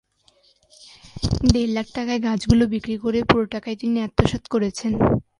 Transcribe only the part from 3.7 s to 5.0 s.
তিনি আত্মসাৎ করেছেন।